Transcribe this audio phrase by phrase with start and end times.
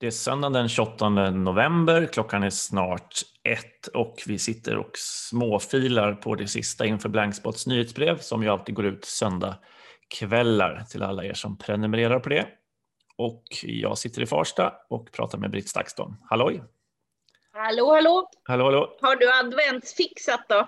[0.00, 6.14] Det är söndagen den 28 november, klockan är snart ett och vi sitter och småfilar
[6.14, 9.58] på det sista inför Blankspots nyhetsbrev som ju alltid går ut söndag
[10.18, 12.46] kvällar till alla er som prenumererar på det.
[13.16, 16.16] Och jag sitter i Farsta och pratar med Britt Stakston.
[16.30, 16.62] Halloj!
[17.52, 18.30] Hallå, hallå!
[18.44, 18.98] Hallå, hallå!
[19.00, 20.58] Har du adventsfixat då?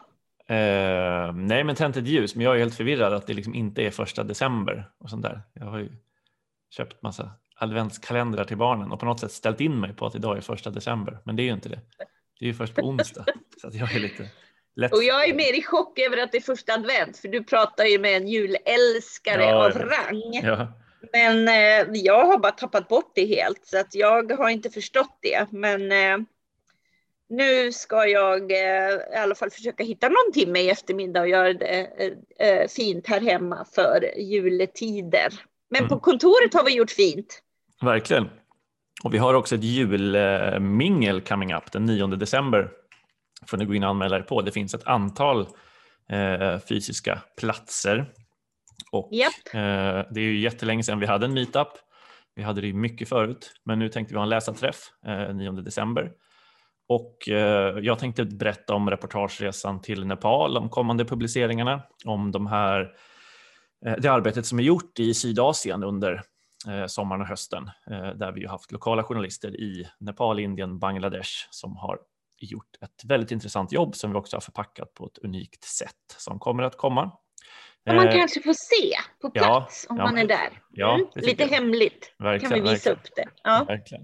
[0.55, 3.83] Eh, nej, men tänt ett ljus, men jag är helt förvirrad att det liksom inte
[3.83, 5.43] är första december och sånt där.
[5.53, 5.96] Jag har ju
[6.71, 7.30] köpt massa
[7.62, 10.71] adventskalendrar till barnen och på något sätt ställt in mig på att idag är första
[10.71, 11.80] december, men det är ju inte det.
[12.38, 13.25] Det är ju först på onsdag,
[13.61, 14.29] så att jag är lite
[14.76, 14.93] lätt.
[14.93, 17.85] Och jag är mer i chock över att det är första advent, för du pratar
[17.85, 20.40] ju med en julälskare Ja, av rang.
[20.43, 20.72] Ja,
[21.12, 25.18] Men eh, jag har bara tappat bort det helt, så att jag har inte förstått
[25.22, 25.46] det.
[25.50, 26.26] Men eh,
[27.29, 31.52] nu ska jag eh, i alla fall försöka hitta någon timme i eftermiddag och göra
[31.52, 31.88] det
[32.38, 35.33] eh, eh, fint här hemma för juletider.
[35.70, 35.88] Men Mm.
[35.88, 37.42] på kontoret har vi gjort fint.
[37.83, 38.28] Verkligen.
[39.05, 42.70] Och vi har också ett julmingel coming up den 9 december.
[43.47, 44.42] får ni gå in och anmäla er på.
[44.42, 45.47] Det finns ett antal
[46.08, 48.12] eh, fysiska platser.
[48.92, 49.55] Och Japp.
[49.55, 51.69] eh, det är ju jättelänge sedan vi hade en meetup.
[52.34, 55.50] Vi hade det ju mycket förut, men nu tänkte vi ha en läsarträff eh, 9
[55.53, 56.12] december.
[56.88, 62.92] Och eh, jag tänkte berätta om reportageresan till Nepal, om kommande publiceringarna, om de här,
[63.86, 66.22] eh, det arbetet som är gjort i Sydasien under
[66.86, 71.77] sommaren och hösten, eh, där vi ju haft lokala journalister i Nepal, Indien, Bangladesh som
[71.77, 71.98] har
[72.38, 76.38] gjort ett väldigt intressant jobb som vi också har förpackat på ett unikt sätt som
[76.38, 77.10] kommer att komma.
[77.86, 80.62] Som man Eh, kanske får se på ja, plats om ja, man är där.
[80.70, 81.48] ja, Mm, Lite jag.
[81.50, 82.97] hemligt kan Verkligen, vi visa verkligen.
[82.98, 83.28] upp det.
[83.44, 83.64] Ja.
[83.69, 84.02] Verkligen.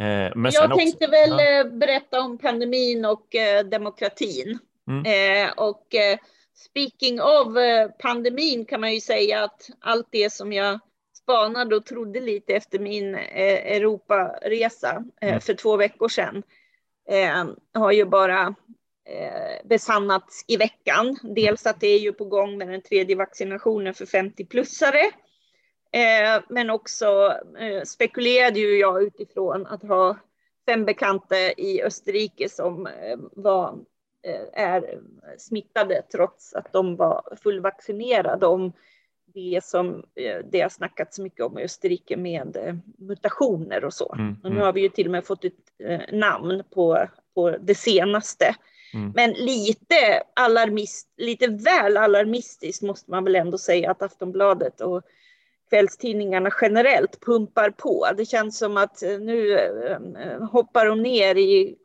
[0.00, 1.60] Eh, men Jag också- tänkte väl ja.
[1.60, 4.58] eh, berätta om pandemin och eh, demokratin.
[4.88, 5.04] Mm.
[5.46, 6.18] Eh, och eh,
[6.54, 10.80] speaking of eh, pandemin kan man ju säga att allt det som jag
[11.30, 15.40] spanade och trodde lite efter min eh, Europaresa eh, Mm.
[15.40, 16.42] för två veckor sedan
[17.08, 18.54] eh, har ju bara
[19.04, 21.18] eh, besannats i veckan.
[21.22, 25.10] Dels att det är ju på gång med den tredje vaccinationen för 50-plussare.
[25.92, 30.16] Eh, men också eh, spekulerade ju jag utifrån att ha
[30.66, 33.78] fem bekanta i Österrike som eh, var,
[34.52, 35.00] är
[35.38, 38.72] smittade trots att de var fullvaccinerade om
[39.34, 43.94] det som eh, det har snackats så mycket om i Österrike med eh, mutationer och
[43.94, 44.14] så.
[44.18, 44.62] Mm, Och nu mm.
[44.62, 45.54] har vi ju till och med fått ett
[45.84, 48.56] eh, namn på, på det senaste.
[48.94, 49.12] Mm.
[49.14, 55.02] Men lite, alarmist, lite väl alarmistiskt måste man väl ändå säga att Aftonbladet och
[55.70, 58.06] kvällstidningarna generellt pumpar på.
[58.16, 59.58] Det känns som att nu
[60.52, 61.78] hoppar de ner i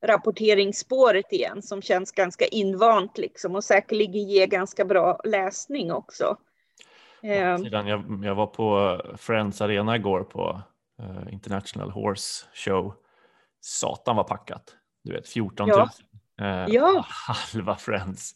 [0.00, 6.36] coronarapporteringsspåret igen som känns ganska invant liksom och säkerligen ger ganska bra läsning också.
[7.22, 10.62] Eh, Sedan jag, jag var på Friends Arena igår på
[11.02, 12.94] eh, International Horse Show.
[13.60, 14.76] Satan var packat.
[15.04, 15.78] Du vet 14 000.
[16.36, 16.44] Ja.
[16.44, 17.04] Eh, Ja.
[17.08, 18.34] Halva Friends.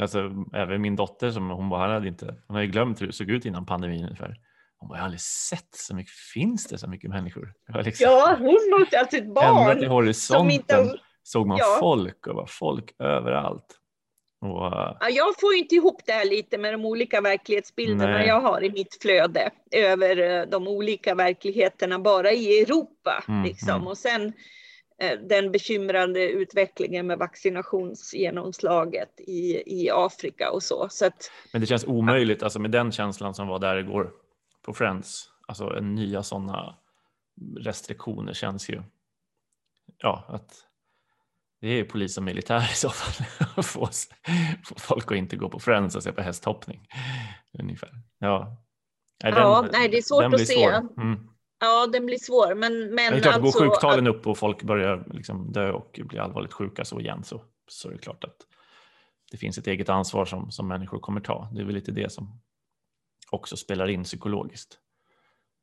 [0.00, 3.12] Alltså, även min dotter som hon bara hade inte, hon har ju glömt hur det
[3.12, 4.36] såg ut innan pandemin ungefär.
[4.78, 7.52] Hon bara, jag har aldrig sett så mycket, finns det så mycket människor?
[7.84, 11.76] Liksom, ja, hon måste alltså ett ända barn till som horisonten inte såg man Ja.
[11.80, 13.74] folk och var folk överallt.
[14.40, 18.26] Och, eh, Ja, jag får inte ihop det här lite med de olika verklighetsbilderna Nej.
[18.26, 23.24] jag har i mitt flöde över eh, de olika verkligheterna bara i Europa.
[23.28, 23.70] Mm, liksom.
[23.70, 23.86] mm.
[23.86, 24.32] Och sen
[25.02, 30.86] eh, den bekymrande utvecklingen med vaccinationsgenomslaget i, i Afrika och så.
[30.90, 34.10] så att, Men det känns omöjligt, alltså med den känslan som var där igår
[34.68, 36.74] på Friends, alltså nya sådana
[37.60, 38.82] restriktioner känns ju,
[39.98, 40.54] ja, att
[41.60, 43.26] det är polis och militär i så fall,
[43.56, 43.88] att få,
[44.76, 46.86] folk att inte gå på Friends och se på hästhoppning.
[47.58, 47.90] Ungefär.
[48.18, 48.56] Ja,
[49.24, 50.64] nej, Ja, nej, det är svårt att se.
[50.64, 51.28] Mm.
[51.60, 52.54] ja, den blir svår.
[52.54, 56.00] Men, men Det är klart, alltså, går sjuktalen upp och folk börjar liksom dö och
[56.04, 58.36] bli allvarligt sjuka så igen så, så är det klart att
[59.30, 61.50] det finns ett eget ansvar som, som människor kommer ta.
[61.52, 62.40] Det är väl lite det som
[63.30, 64.78] också spelar in psykologiskt.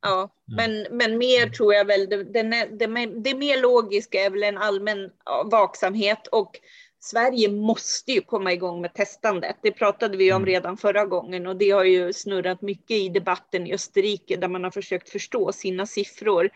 [0.01, 0.55] Ja, Ja.
[0.55, 5.09] men, men mer tror jag väl, det, det, det mer logiska är väl en allmän
[5.51, 6.59] vaksamhet och
[6.99, 9.55] Sverige måste ju komma igång med testandet.
[9.61, 10.45] Det pratade vi om Mm.
[10.45, 14.63] redan förra gången och det har ju snurrat mycket i debatten i Österrike där man
[14.63, 16.49] har försökt förstå sina siffror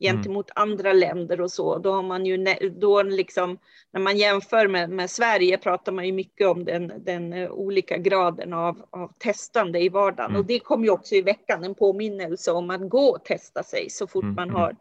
[0.00, 1.78] gentemot andra länder och så.
[1.78, 3.58] Då har man ju, då liksom,
[3.92, 7.96] när man jämför med, med Sverige pratar man ju mycket om den, den eh, olika
[7.96, 10.30] graden av, av testande i vardagen.
[10.30, 10.40] Mm.
[10.40, 13.90] Och det kom ju också i veckan en påminnelse om att gå och testa sig
[13.90, 14.60] så fort Mm, man mm.
[14.60, 14.76] har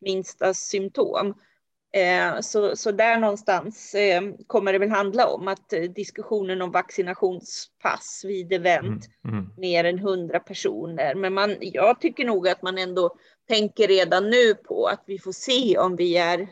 [0.00, 1.34] minsta symptom.
[1.92, 6.70] Eh, så, så där någonstans eh, kommer det väl handla om att eh, diskussionen om
[6.70, 9.50] vaccinationspass vid event, mm, mm.
[9.56, 11.14] mer än 100 personer.
[11.14, 13.16] Men man, jag tycker nog att man ändå
[13.48, 16.48] tänker redan nu på att vi får se om vi är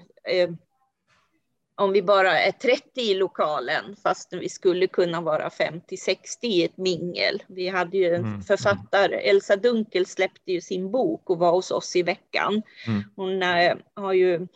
[1.76, 6.76] om vi bara är 30 i lokalen, fast vi skulle kunna vara 50-60 i ett
[6.76, 7.43] mingel.
[7.46, 8.43] Vi hade ju en mm, mm.
[8.43, 12.62] författare, Elsa Dunkel släppte ju sin bok och var hos oss i veckan.
[12.87, 13.02] Mm.
[13.17, 14.49] Hon äh, har ju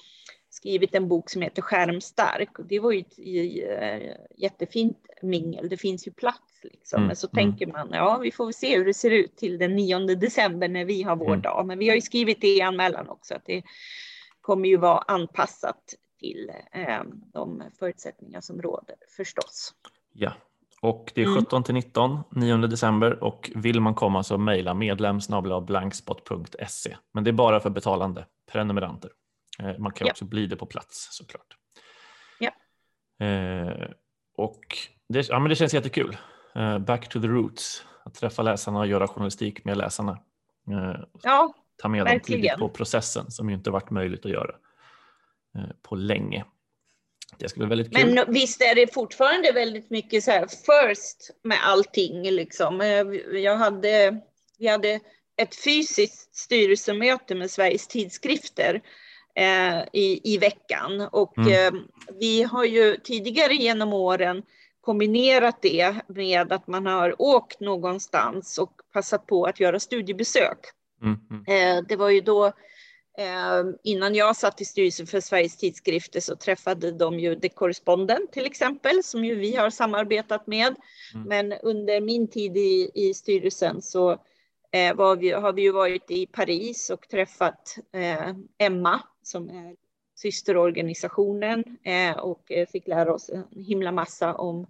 [0.59, 5.69] skrivit en bok som heter Skärmstark och det var ju ett äh, jättefint mingel.
[5.69, 6.97] Det finns ju plats liksom.
[6.97, 7.35] Mm, Men så mm.
[7.35, 10.69] tänker man, ja, vi får väl se hur det ser ut till den 9 december
[10.69, 11.43] när vi har vår mm.
[11.43, 11.67] dag.
[11.67, 13.63] Men vi har ju skrivit det i anmälan också att det
[14.41, 17.03] kommer ju vara anpassat till eh,
[17.33, 19.75] de förutsättningar som råder förstås.
[20.13, 20.33] Ja,
[20.81, 21.63] och det är 17 mm.
[21.63, 26.97] till 19, 9 december och vill man komma så mejla medlemsblankspot.se.
[27.13, 29.11] Men det är bara för betalande prenumeranter.
[29.63, 30.13] Eh, man kan ja.
[30.13, 31.57] också bli det på plats såklart.
[32.39, 32.51] Ja.
[33.27, 33.91] Eh,
[34.37, 34.79] och
[35.09, 36.17] det, ja, men det känns jättekul.
[36.55, 40.19] Eh, back to the roots, att träffa läsarna och göra journalistik med läsarna.
[41.23, 42.41] Ja, ta med verkligen.
[42.41, 44.55] dem tidigt på processen som ju inte varit möjligt att göra.
[45.83, 46.45] På länge.
[47.39, 48.15] Det skulle vara väldigt kul.
[48.15, 52.81] Men visst är det fortfarande väldigt mycket så här first med allting liksom.
[53.33, 54.21] Jag hade,
[54.59, 55.01] vi hade
[55.37, 58.83] ett fysiskt styrelsemöte med Sveriges tidskrifter
[59.93, 61.75] i, i veckan och mm.
[61.75, 61.81] eh,
[62.21, 64.43] vi har ju tidigare genom åren
[64.81, 70.59] kombinerat det med att man har åkt någonstans och passat på att göra studiebesök.
[71.03, 71.19] Mm.
[71.31, 71.79] Mm.
[71.79, 72.53] Eh, det var ju då
[73.19, 78.33] Eh, innan jag satt i styrelsen för Sveriges tidskrifter så träffade de ju The Correspondent
[78.33, 80.77] till exempel, som ju vi har samarbetat med.
[81.15, 81.29] Mm.
[81.29, 84.11] Men under min tid i, i styrelsen så
[84.73, 89.77] eh, vi, har vi ju varit i Paris och träffat eh, Emma som är
[90.15, 94.67] systerorganisationen eh, och eh, fick lära oss en himla massa om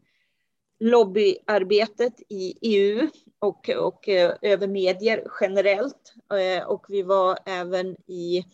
[0.81, 3.09] lobbyarbetet i EU
[3.39, 6.15] och, och eh, över medier generellt.
[6.67, 8.45] Och vi var även i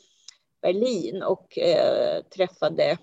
[0.62, 1.58] Berlin och
[2.36, 2.98] träffade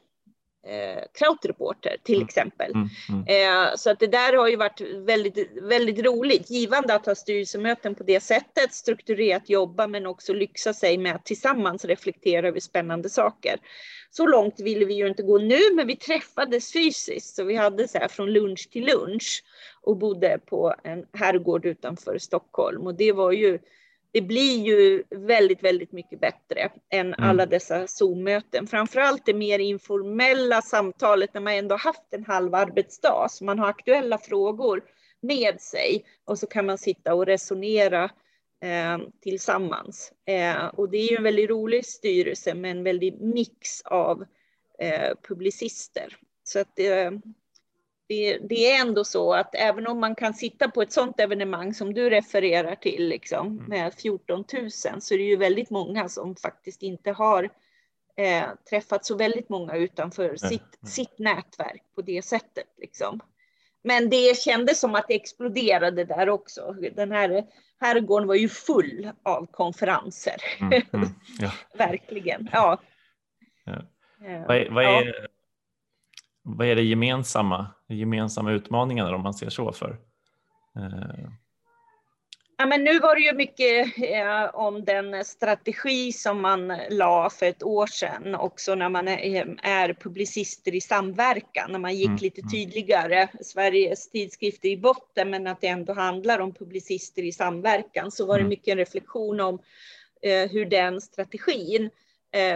[0.67, 2.25] eh, Krautreporter till mm.
[2.25, 2.71] exempel.
[2.71, 3.67] Mm, mm.
[3.67, 7.95] Eh, så att det där har ju varit väldigt, väldigt roligt, givande att ha styrelsemöten
[7.95, 13.09] på det sättet, strukturerat jobba men också lyxa sig med att tillsammans reflektera över spännande
[13.09, 13.55] saker.
[14.13, 17.35] Så långt ville vi ju inte gå nu, men vi träffades fysiskt.
[17.35, 19.43] Så vi hade så här från lunch till lunch
[19.81, 22.87] och bodde på en herrgård utanför Stockholm.
[22.87, 23.59] Och det var ju,
[24.13, 27.29] det blir ju väldigt, väldigt mycket bättre än mm.
[27.29, 28.67] alla dessa Zoom-möten.
[28.67, 33.69] Framförallt det mer informella samtalet när man ändå haft en halv arbetsdag, så man har
[33.69, 34.83] aktuella frågor
[35.21, 38.03] med sig och så kan man sitta och resonera
[38.63, 40.13] eh, tillsammans.
[40.25, 44.25] Eh, och det är ju en väldigt rolig styrelse med en väldig mix av
[44.79, 46.17] eh, publicister.
[46.43, 46.79] Så att
[48.11, 51.73] det, det, är ändå så att även om man kan sitta på ett sådant evenemang
[51.73, 53.63] som du refererar till liksom, mm.
[53.65, 57.49] med 14 000 så är det ju väldigt många som faktiskt inte har
[58.17, 60.37] eh, träffat så väldigt många utanför mm.
[60.37, 62.67] sitt, sitt nätverk på det sättet.
[62.77, 63.19] Liksom.
[63.83, 66.75] Men det kändes som att det exploderade där också.
[66.95, 67.43] Den här
[67.79, 70.35] herrgården var ju full av konferenser.
[70.59, 71.09] Mm, mm,
[71.39, 71.51] ja.
[71.77, 72.49] Verkligen.
[72.51, 72.81] Ja.
[73.65, 73.81] ja.
[74.47, 75.27] Vad, är, vad, är.
[76.43, 79.99] Vad är det gemensamma, gemensamma utmaningarna om man ser så för?
[80.77, 81.31] Eh,
[82.61, 87.45] Ja, men nu var det ju mycket eh, om den strategi som man la för
[87.45, 92.19] ett år sedan, också när man är, är publicister i samverkan, när man gick mm.
[92.21, 92.51] lite mm.
[92.51, 98.25] tydligare, Sveriges tidskrifter i botten, men att det ändå handlar om publicister i samverkan, så
[98.25, 98.49] var det mm.
[98.49, 99.59] mycket en reflektion om
[100.21, 101.89] eh, hur den strategin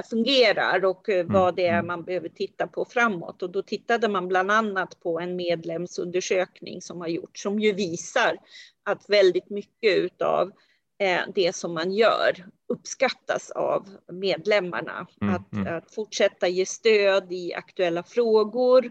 [0.10, 3.44] fungerar och eh, vad det är man behöver titta på framåt.
[3.44, 8.38] Och då tittade man bland annat på en medlemsundersökning som har gjorts, som ju visar
[8.84, 10.52] att väldigt mycket av
[11.00, 15.08] eh, det som man gör uppskattas av medlemmarna.
[15.22, 15.78] Mm, att, mm.
[15.78, 18.86] att, fortsätta ge stöd i aktuella frågor,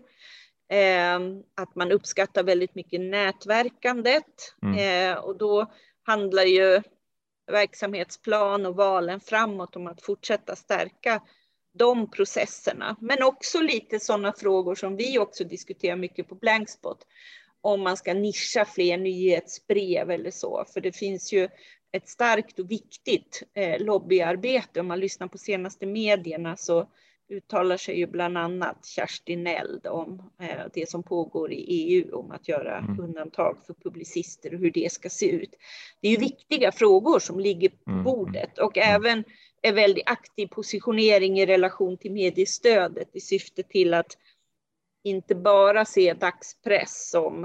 [0.71, 1.21] eh,
[1.55, 4.79] att man uppskattar väldigt mycket nätverkandet mm.
[4.79, 5.73] eh, och då
[6.03, 6.83] handlar ju
[7.47, 11.23] verksamhetsplan och valen framåt om att fortsätta stärka
[11.79, 12.97] de processerna.
[13.01, 17.07] Men också lite sådana frågor som vi också diskuterar mycket på Blankspot
[17.61, 20.65] om man ska nischa fler nyhetsbrev eller så.
[20.75, 21.49] För det finns ju
[21.93, 24.81] ett starkt och viktigt eh, lobbyarbete.
[24.81, 26.89] Om man lyssnar på senaste medierna så
[27.29, 32.31] uttalar sig ju bland annat Kerstin Eld om eh, det som pågår i EU om
[32.31, 33.01] att göra mm.
[33.01, 35.51] undantag för publicister och hur det ska se ut.
[36.01, 38.05] Det är ju viktiga frågor som ligger på mm.
[38.05, 38.95] bordet och mm.
[38.95, 39.25] även
[39.63, 44.19] en väldigt aktiv positionering i relation till mediestödet i syfte till att
[45.05, 47.45] inte bara se dagspress som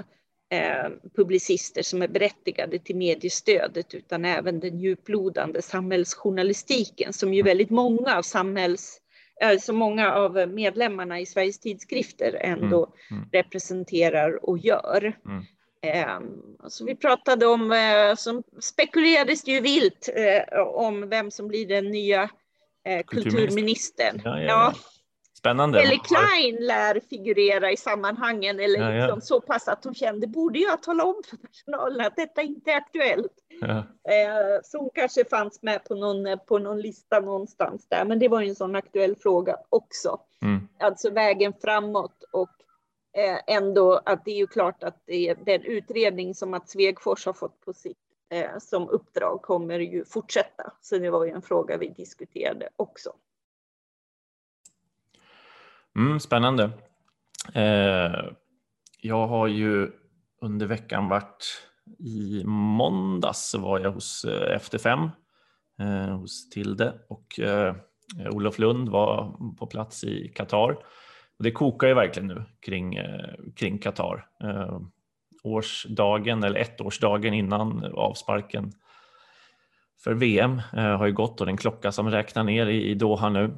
[0.49, 7.69] eh, publicister som är berättigade till mediestödet utan även den djuplodande samhällsjournalistiken som ju väldigt
[7.69, 8.98] många av samhälls
[9.59, 13.21] så många av medlemmarna i Sveriges tidskrifter ändå mm.
[13.21, 13.29] Mm.
[13.31, 15.17] representerar och gör.
[15.25, 15.45] Mm.
[15.81, 16.19] Eh,
[16.67, 21.91] så vi pratade om, eh, som spekulerades ju vilt eh, om vem som blir den
[21.91, 22.29] nya
[22.85, 24.21] eh, kulturministern.
[24.25, 24.73] Ja, ja, ja.
[25.39, 25.81] Spännande.
[25.81, 29.01] Eller Klein lär figurera i sammanhangen, eller ja, ja.
[29.01, 32.71] Liksom så pass att hon kände, borde jag tala om för personalen att detta inte
[32.71, 33.33] är aktuellt.
[33.61, 33.77] Ja.
[33.77, 38.27] Eh, så hon kanske fanns med på någon, på någon lista någonstans där, men det
[38.27, 40.19] var ju en sån aktuell fråga också.
[40.41, 40.67] Mm.
[40.79, 42.51] Alltså vägen framåt och
[43.17, 47.25] eh, ändå att det är ju klart att det är den utredning som att Svegfors
[47.25, 47.97] har fått på sitt
[48.33, 50.73] eh, som uppdrag kommer ju fortsätta.
[50.81, 53.13] Så det var ju en fråga vi diskuterade också.
[55.97, 56.71] Mm, spännande.
[57.53, 58.25] Eh,
[59.01, 59.91] jag har ju
[60.41, 61.63] under veckan varit
[61.99, 65.09] i måndags var jag hos eh, Efter fem
[65.79, 67.75] eh, hos Tilde och eh,
[68.31, 70.71] Olof Lund var på plats i Qatar.
[71.37, 74.27] Och det kokar ju verkligen nu kring, eh, kring Qatar.
[74.43, 74.79] Eh,
[75.43, 78.71] årsdagen eller ettårsdagen innan avsparken
[80.03, 83.29] för VM eh, har ju gått och den klocka som räknar ner i, i Doha
[83.29, 83.55] nu.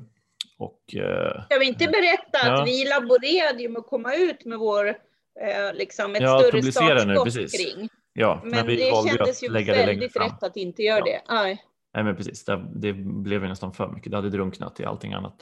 [0.61, 2.61] Och, eh, Ska vi inte berätta ja.
[2.61, 7.33] att vi laborerade med att komma ut med vår, eh, liksom ett ja, större startskott
[7.33, 7.89] kring.
[8.13, 11.05] Ja, men, men det kändes ju väldigt rätt att inte göra ja.
[11.05, 11.21] det.
[11.27, 11.63] Aj.
[11.93, 12.45] Nej, men precis.
[12.45, 14.11] Det, det, blev ju nästan för mycket.
[14.11, 15.35] Det hade drunknat i allting annat.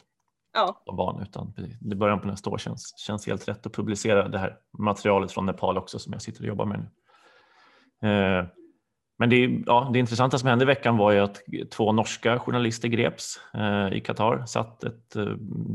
[0.54, 0.82] Ja.
[0.86, 4.38] Som van, utan det början på nästa år känns, känns helt rätt att publicera det
[4.38, 6.90] här materialet från Nepal också som jag sitter och jobbar med nu.
[8.10, 8.46] Eh,
[9.20, 12.88] men det, ja, det intressanta som hände i veckan var ju att två norska journalister
[12.88, 14.46] greps eh, i Qatar.
[14.46, 15.26] Satt ett eh,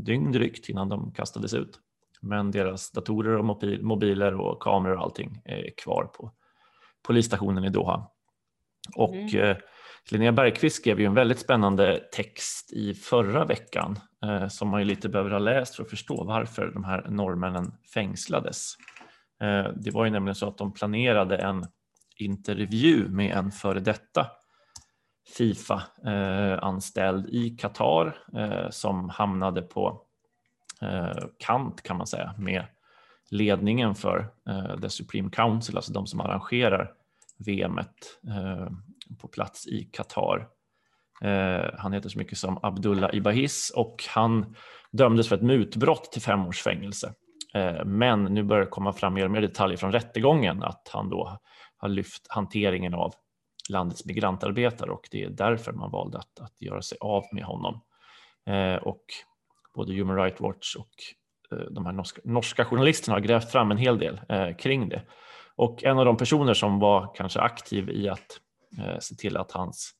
[0.05, 1.79] dygn drygt innan de kastades ut.
[2.21, 6.31] Men deras datorer och mobil, mobiler och kameror och allting är kvar på
[7.07, 8.07] polisstationen i Doha.
[8.95, 9.41] Och mm.
[9.41, 9.57] eh,
[10.11, 14.85] Linnea Bergqvist skrev ju en väldigt spännande text i förra veckan eh, som man ju
[14.85, 18.73] lite behöver ha läst för att förstå varför de här norrmännen fängslades.
[19.41, 21.65] Eh, det var ju nämligen så att de planerade en
[22.15, 24.27] intervju med en före detta
[25.37, 30.01] Fifa-anställd eh, i Qatar eh, som hamnade på
[30.81, 32.65] eh, kant kan man säga med
[33.31, 34.29] ledningen för
[34.81, 36.91] The Supreme Council, alltså de som arrangerar
[37.37, 38.19] VMet
[39.21, 40.47] på plats i Qatar.
[41.77, 44.55] Han heter så mycket som Abdullah Ibahis och han
[44.91, 47.13] dömdes för ett mutbrott till fem års fängelse.
[47.85, 51.39] Men nu börjar det komma fram mer och mer detaljer från rättegången att han då
[51.85, 53.13] har lyft hanteringen av
[53.69, 57.81] landets migrantarbetare och det är därför man valde att, att göra sig av med honom.
[58.45, 59.03] Eh, och
[59.75, 60.91] både Human Rights Watch och
[61.51, 65.01] eh, de här norska, norska, journalisterna har grävt fram en hel del eh, kring det.
[65.55, 68.39] Och en av de personer som var kanske aktiv i att
[68.79, 69.91] eh, se till att hans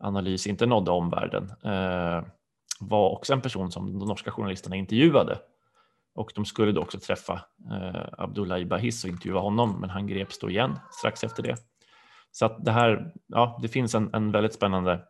[0.00, 2.24] analys inte nådde omvärlden eh,
[2.80, 5.38] var också en person som de norska journalisterna intervjuade
[6.18, 7.32] och de skulle då också träffa
[7.70, 11.56] eh, Abdullah Ibahis och intervjua honom, men han greps då igen strax efter det.
[12.30, 15.00] Så att det här, ja, det finns en, en väldigt spännande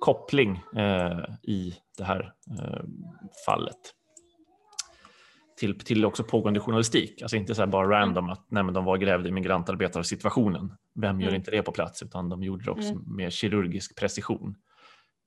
[0.00, 2.82] koppling eh, i det här eh,
[3.46, 3.94] fallet
[5.58, 7.22] till, till också pågående journalistik.
[7.22, 7.98] Alltså inte så bara mm.
[7.98, 10.72] random att nej, men de var grävda i migrantarbetar-situationen.
[10.94, 11.38] Vem gör mm.
[11.38, 12.02] inte det på plats?
[12.02, 13.16] Utan de gjorde det också mm.
[13.16, 14.54] med kirurgisk precision.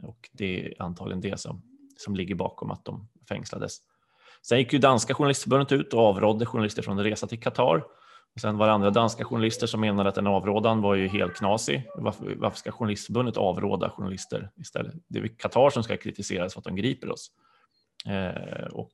[0.03, 1.61] Och det är antagligen det som,
[1.97, 3.77] som ligger bakom att de fängslades.
[4.47, 7.83] Sen gick ju danska journalistförbundet ut och avrådde journalister från att resa till Qatar.
[8.41, 11.87] Sen var det andra danska journalister som menade att den avrådan var ju helt knasig.
[11.95, 14.93] Varför, varför ska journalistförbundet avråda journalister istället?
[15.07, 17.31] Det är Qatar som ska kritiseras för att de griper oss.
[18.07, 18.91] Eh, och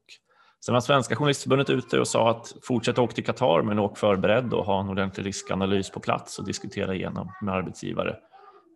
[0.65, 4.53] sen var Svenska journalistförbundet ute och sa att fortsätt åka till Qatar men åk förberedd
[4.53, 8.15] och ha en ordentlig riskanalys på plats och diskutera igenom med arbetsgivare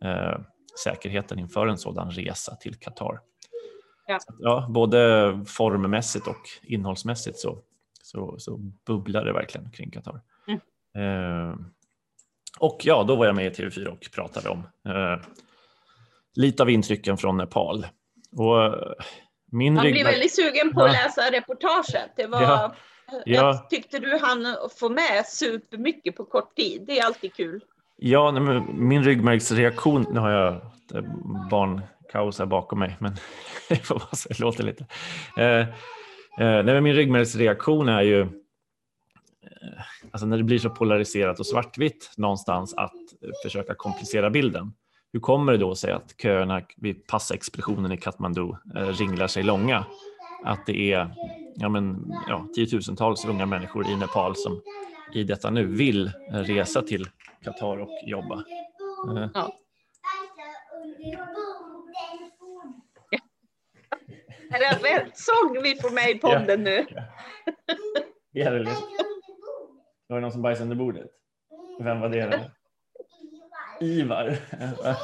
[0.03, 0.39] eh,
[0.83, 3.19] säkerheten inför en sådan resa till Qatar.
[4.07, 4.19] Ja.
[4.39, 7.57] ja, både formmässigt och innehållsmässigt så,
[8.03, 10.21] så, så bubblar det verkligen kring Qatar.
[10.47, 10.59] Mm.
[10.95, 11.55] Eh,
[12.59, 15.25] och ja, då var jag med i TV4 och pratade om eh,
[16.35, 17.87] lite av intrycken från Nepal.
[18.37, 18.73] Och, eh,
[19.51, 22.11] min Man blir väldigt sugen på att läsa reportaget.
[22.15, 22.75] Det var, ja.
[23.11, 23.21] Ja.
[23.25, 24.47] Jag tyckte du hann
[24.79, 26.83] få med supermycket på kort tid.
[26.87, 27.63] Det är alltid kul.
[27.97, 30.61] Ja, nej, min ryggmärgsreaktion, nu har jag
[31.49, 31.81] barn
[32.13, 33.15] kaos här bakom mig, men
[33.69, 34.85] det får vara så, det låter lite.
[35.37, 35.59] Eh,
[36.39, 38.27] eh, nej, min ryggmärgsreaktion är ju, eh,
[40.11, 42.93] alltså när det blir så polariserat och svartvitt någonstans, att
[43.43, 44.73] försöka komplicera bilden.
[45.13, 49.85] Hur kommer det då sig att köerna vid passexpeditionen i Katmandu eh, ringlar sig långa?
[50.45, 51.15] Att det är
[51.55, 54.61] ja, men, ja, tiotusentals unga människor i Nepal som
[55.13, 57.07] i detta nu vill resa till
[57.43, 58.43] Qatar och jobba.
[59.17, 59.51] Eh, Ja.
[64.53, 66.85] Är det rätt sång vi får med i podden nu?
[68.33, 68.79] Gerlis.
[70.07, 71.11] Var det någon som bajsade under bordet?
[71.79, 72.25] Vem var det?
[72.25, 72.51] Då?
[73.85, 74.37] Ivar.
[74.81, 74.95] Ja.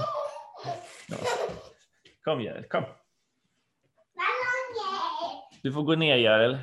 [2.23, 2.83] Kom Geril, kom.
[5.63, 6.57] Du får gå ner Geril.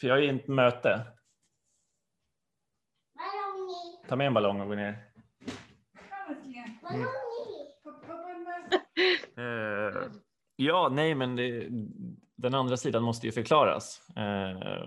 [0.00, 1.00] För jag är i ett möte.
[4.08, 5.08] Ta med en ballong och gå ner.
[9.36, 10.02] Eh,
[10.66, 11.66] ja, nej, men det,
[12.36, 14.00] den andra sidan måste ju förklaras.
[14.16, 14.82] Eh,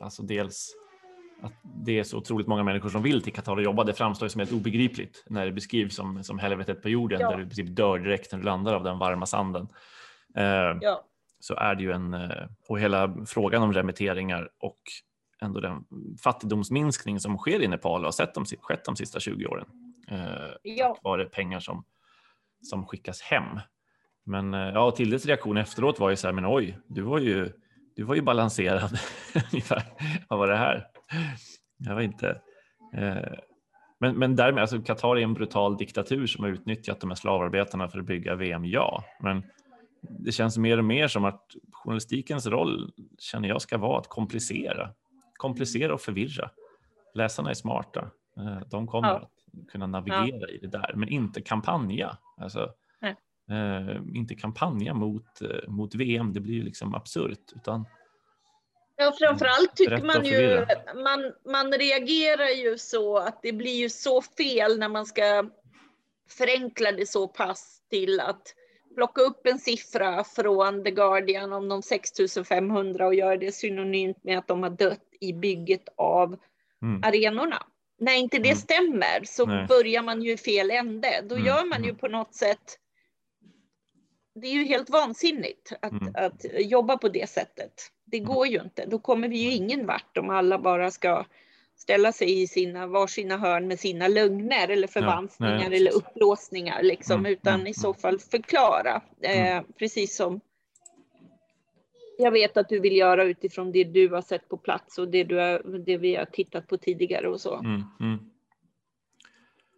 [0.00, 0.74] alltså dels
[1.42, 1.52] att
[1.84, 3.84] det är så otroligt många människor som vill till Qatar och jobba.
[3.84, 7.30] Det framstår som helt obegripligt när det beskrivs som, som helvetet på jorden Ja.
[7.30, 9.68] där du i princip dör direkt när du landar av den varma sanden.
[10.36, 10.44] Eh,
[10.80, 11.04] Ja.
[11.40, 14.80] så är det ju en, eh, och hela frågan om remitteringar och
[15.40, 15.84] ändå den
[16.24, 19.66] fattigdomsminskning som sker i Nepal och har sett de, skett de sista 20 åren.
[20.08, 20.18] Eh,
[20.62, 20.88] Ja.
[20.94, 21.84] tack vare pengar som,
[22.62, 23.44] som skickas hem.
[24.24, 27.52] Men eh, ja, Tildes reaktion efteråt var ju så här, men oj, du var ju,
[27.96, 28.98] du var ju balanserad
[29.52, 29.82] ungefär.
[30.28, 30.86] Vad var det här?
[31.78, 32.40] Jag var inte...
[32.94, 33.32] Eh,
[34.00, 37.88] men, men därmed, alltså Qatar är en brutal diktatur som har utnyttjat de här slavarbetarna
[37.88, 39.04] för att bygga VM, ja.
[39.20, 39.42] Men
[40.00, 44.90] det känns mer och mer som att journalistikens roll känner jag ska vara att komplicera.
[45.36, 46.50] Komplicera och förvirra.
[47.14, 48.10] Läsarna är smarta.
[48.36, 49.14] Eh, De kommer Ja.
[49.16, 52.16] att kunna navigera i det där, men inte kampanja.
[52.36, 52.70] Alltså,
[54.14, 57.52] inte kampanja mot, eh, mot VM, det blir ju liksom absurt.
[57.56, 57.86] Utan,
[58.96, 60.66] Ja, framförallt tycker man ju,
[61.02, 65.44] man, man reagerar ju så att det blir ju så fel när man ska
[66.28, 68.54] förenkla det så pass till att
[68.94, 74.38] plocka upp en siffra från The Guardian om de 6500 och göra det synonymt med
[74.38, 76.36] att de har dött i bygget av
[76.82, 77.66] mm, arenorna.
[77.98, 78.56] När inte det Mm.
[78.58, 79.66] stämmer så Nej.
[79.66, 81.24] börjar man ju i fel ände.
[81.28, 81.98] Då Mm, gör man ju mm.
[81.98, 82.78] på något sätt
[84.34, 86.12] det är ju helt vansinnigt att, Mm.
[86.16, 87.72] att jobba på det sättet.
[88.04, 88.28] Det Mm.
[88.34, 88.86] går ju inte.
[88.86, 91.24] Då kommer vi ju ingen vart om alla bara ska
[91.76, 96.02] ställa sig i sina varsina hörn med sina lögner eller förvanskningar nej, eller precis.
[96.06, 99.02] uppblåsningar liksom, Mm, utan mm, i så fall förklara.
[99.20, 99.64] Eh, Mm.
[99.78, 100.40] precis som
[102.18, 105.24] jag vet att du vill göra utifrån det du har sett på plats och det,
[105.24, 107.54] du har, det vi har tittat på tidigare och så.
[107.58, 108.30] mm, mm.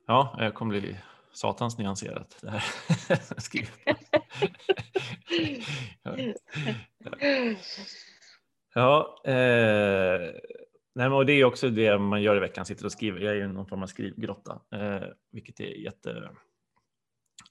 [0.07, 0.97] Ja, jag kommer bli
[1.35, 2.39] satans nyanserat.
[2.41, 2.65] Det här.
[8.75, 9.23] Ja.
[9.25, 10.21] Eh,
[10.95, 13.21] nej, men och det är också det man gör i veckan, sitter och skriver.
[13.21, 16.31] Jag är ju någon form av skrivgrotta, eh, vilket är, jätte,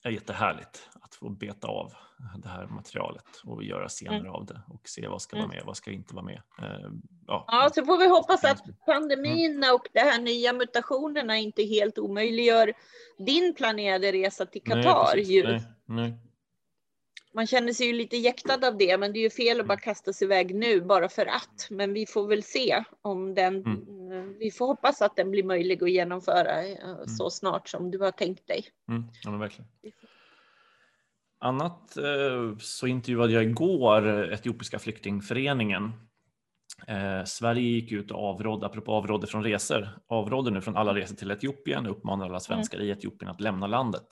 [0.04, 1.94] är jättehärligt att få beta av
[2.38, 4.32] det här materialet och göra scener Mm.
[4.32, 6.42] av det och se vad ska vara med, vad ska inte vara med.
[6.60, 6.90] Eh,
[7.28, 8.76] ja, Ja, så får vi hoppas att Mm.
[8.86, 12.74] pandemin och de här nya mutationerna inte helt omöjliggör
[13.18, 15.18] din planerade resa till Nej, Qatar.
[15.18, 15.44] ju.
[15.44, 16.14] Nej, nej.
[17.36, 19.78] Man känner sig ju lite jäktad av det, men det är ju fel att bara
[19.80, 21.68] kasta sig iväg nu bara för att.
[21.70, 24.38] Men vi får väl se om den, Mm.
[24.40, 28.12] vi får hoppas att den blir möjlig att genomföra eh, så snart som du har
[28.12, 28.66] tänkt dig.
[28.90, 29.68] Mm, ja, verkligen.
[31.44, 35.92] Annat eh, så intervjuade jag igår Etiopiska flyktingföreningen.
[36.88, 41.16] Eh, Sverige gick ut och avrådde, apropå avrådde från resor, avrådde nu från alla resor
[41.16, 44.08] till Etiopien och uppmanar alla svenskar i Etiopien att lämna landet.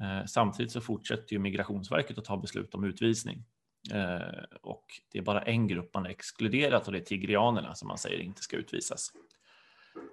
[0.00, 3.44] Eh, samtidigt så fortsätter ju Migrationsverket att ta beslut om utvisning.
[3.92, 7.88] Eh, och det är bara en grupp man har exkluderat och det är tigrianerna som
[7.88, 9.12] man säger inte ska utvisas.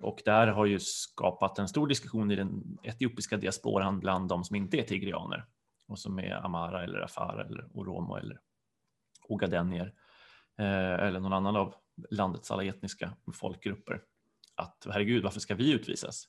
[0.02, 4.56] Och där har ju skapat en stor diskussion i den etiopiska diasporan bland de som
[4.56, 5.46] inte är tigrianer
[5.88, 8.40] och som är amara eller afara eller oromo eller
[9.28, 9.94] ogadenier
[10.58, 11.76] eh, eller någon annan av
[12.12, 14.02] landets alla etniska folkgrupper.
[14.56, 16.28] Att herregud, varför ska vi utvisas?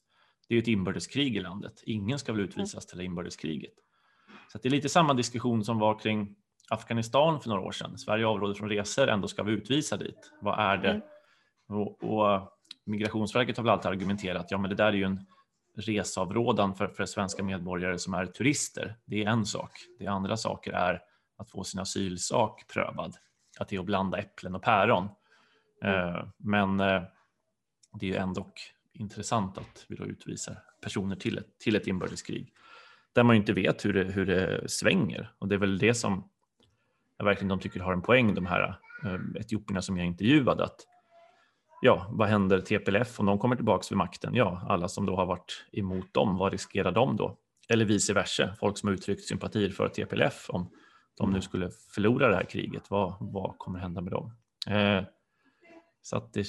[0.49, 1.83] Det är ju ett inbördeskrig i landet.
[1.87, 3.75] Ingen ska väl utvisas till inbördeskriget.
[4.53, 6.37] Så det är lite samma diskussion som var kring
[6.71, 7.99] Afghanistan för några år sedan.
[7.99, 10.33] Sverige avråder från resor, ändå ska vi utvisa dit.
[10.40, 10.90] Vad är det?
[10.90, 11.03] Mm.
[11.69, 12.53] Och, och
[12.85, 15.27] Migrationsverket har väl alltid argumenterat, ja men det där är ju en
[15.77, 18.97] reseavrådan för, för svenska medborgare som är turister.
[19.05, 19.71] Det är en sak.
[19.99, 21.03] Det andra saker är
[21.37, 23.17] att få sin asylsak prövad.
[23.59, 25.09] Att det är att blanda äpplen och päron.
[25.85, 27.03] Eh, men eh,
[27.93, 28.53] det är ju ändå
[28.93, 32.53] intressant att vi då utvisar personer till ett, till ett inbördeskrig.
[33.12, 35.33] där man inte vet hur det, hur det svänger.
[35.39, 36.31] Och det är väl det som
[37.19, 40.65] jag verkligen de tycker har en poäng, de här eh, etiopierna som jag intervjuade.
[40.65, 40.87] Att,
[41.81, 44.35] ja, vad händer TPLF om de kommer tillbaka vid makten?
[44.35, 47.37] Ja, alla som då har varit emot dem, vad riskerar de då?
[47.69, 50.71] Eller vice versa, folk som har uttryckt sympatier för TPLF om
[51.19, 54.33] de nu skulle förlora det här kriget, vad, vad kommer hända med dem?
[54.67, 55.05] Eh,
[56.03, 56.47] så att det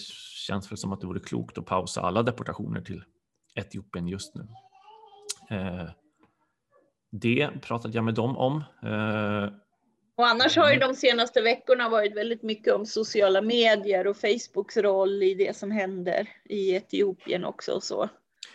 [0.48, 3.04] känns väl som att det vore klokt att pausa alla deportationer till
[3.56, 4.48] Etiopien just nu.
[5.50, 5.90] Eh,
[7.12, 8.63] det pratade jag med dem om.
[8.84, 9.50] Eh,
[10.17, 14.77] och annars har ju de senaste veckorna varit väldigt mycket om sociala medier och Facebooks
[14.77, 17.71] roll i det som händer i Etiopien också.
[17.71, 18.10] Och så.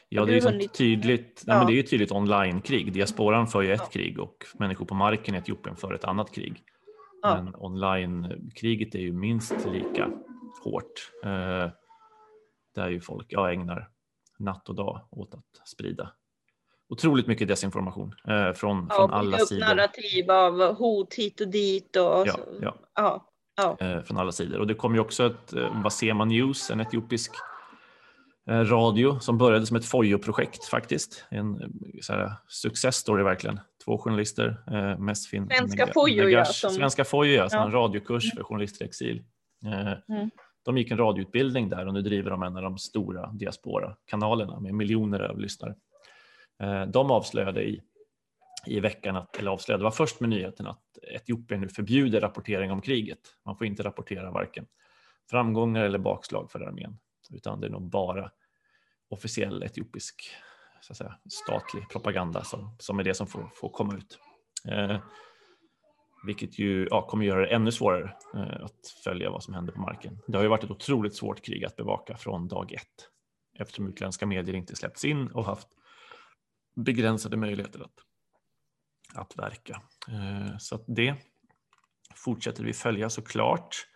[0.09, 1.53] Ja, det är, ju tydligt, ja.
[1.53, 2.93] nej, men det är ju tydligt online-krig.
[2.93, 3.87] Diasporan för ju ett ja.
[3.87, 6.63] krig och människor på marken i Etiopien för ett annat krig.
[7.23, 7.43] Ja.
[7.43, 10.11] Men online-kriget är ju minst lika
[10.65, 11.11] hårt.
[11.25, 11.71] Eh,
[12.75, 13.89] där ju folk ja, ägnar
[14.39, 16.13] natt och dag åt att sprida
[16.93, 19.67] otroligt mycket desinformation eh, från, ja, från alla sidor.
[19.67, 21.97] narrativ av hot hit och dit.
[21.97, 22.77] Och ja, ja.
[22.95, 23.27] ja,
[23.57, 23.87] ja.
[23.87, 24.59] Eh, från alla sidor.
[24.59, 27.33] Och det kom ju också ett eh, Vasema News, en etiopisk
[28.51, 31.25] eh, radio som började som ett FOJO-projekt faktiskt.
[31.31, 31.69] En eh,
[32.01, 33.61] så här, success story verkligen.
[33.85, 36.45] Två journalister, eh, Mesfin Svenska FOJO, ja.
[36.45, 36.71] Som...
[36.71, 37.67] Svenska FOJO, ja, som ja.
[37.67, 39.23] en radiokurs för journalister i exil.
[39.65, 40.31] Eh, mm.
[40.65, 44.75] De gick en radioutbildning där och nu driver de en av de stora diaspora-kanalerna med
[44.75, 45.75] miljoner av lyssnare.
[46.63, 47.83] Eh, de avslöjade i,
[48.67, 52.81] i veckan, att, eller avslöjade, var först med nyheten att Etiopien nu förbjuder rapportering om
[52.81, 53.21] kriget.
[53.45, 54.67] Man får inte rapportera varken
[55.31, 56.99] framgångar eller bakslag för armén,
[57.31, 58.31] utan det är nog bara
[59.09, 60.31] officiell etiopisk
[60.81, 64.19] så att säga, statlig propaganda som, som är det som får, får komma ut.
[64.69, 64.99] Eh,
[66.27, 69.81] vilket ju ja, kommer göra det ännu svårare eh, att följa vad som händer på
[69.81, 70.19] marken.
[70.27, 73.09] Det har ju varit ett otroligt svårt krig att bevaka från dag ett
[73.59, 75.69] eftersom utländska medier inte släppts in och haft
[76.75, 77.95] begränsade möjligheter att,
[79.15, 79.83] att verka.
[80.09, 81.15] Eh, så att det
[82.15, 83.87] fortsätter vi följa såklart.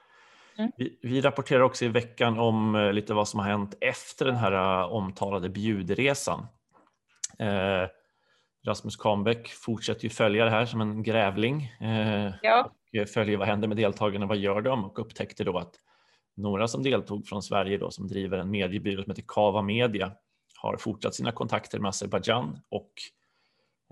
[0.58, 0.70] Mm.
[0.76, 4.36] Vi, vi, rapporterar också i veckan om eh, lite vad som har hänt efter den
[4.36, 6.46] här eh, omtalade bjudresan.
[7.38, 7.88] Eh,
[8.66, 12.70] Rasmus Kahnbäck fortsätter ju följa det här som en grävling eh, ja.
[13.02, 15.74] och följer vad händer med deltagarna, vad gör de och upptäckte då att
[16.36, 20.12] några som deltog från Sverige då som driver en mediebyrå som heter Kava Media
[20.56, 22.92] har fortsatt sina kontakter med Azerbajdzjan och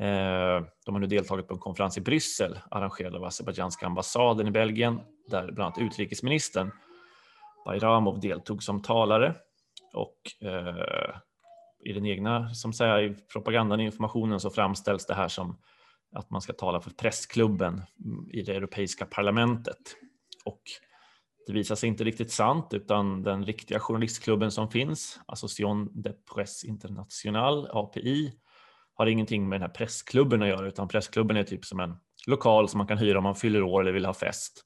[0.04, 4.50] eh, de har nu deltagit på en konferens i Bryssel arrangerad av Azerbajdzjanska ambassaden i
[4.50, 5.00] Belgien
[5.30, 6.70] där bland annat utrikesministern
[7.64, 9.34] Bayramov deltog som talare
[9.92, 11.16] och eh,
[11.84, 15.56] i den egna som säger, i propagandan och informationen så framställs det här som
[16.12, 17.82] att man ska tala för pressklubben
[18.32, 19.96] i det europeiska parlamentet.
[20.44, 20.62] Och
[21.46, 26.66] det visar sig inte riktigt sant utan den riktiga journalistklubben som finns, Association de Presse
[26.66, 28.32] International, API,
[28.94, 32.68] har ingenting med den här pressklubben att göra utan pressklubben är typ som en lokal
[32.68, 34.64] som man kan hyra om man fyller år eller vill ha fest.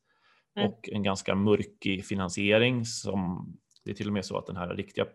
[0.57, 0.69] Mm.
[0.69, 3.49] Och en ganska mörkig finansiering som
[3.85, 5.07] det är till och med så att den här riktiga